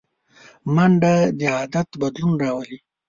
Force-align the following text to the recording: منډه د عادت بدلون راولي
منډه 0.73 1.13
د 1.39 1.41
عادت 1.55 1.89
بدلون 2.01 2.33
راولي 2.43 2.77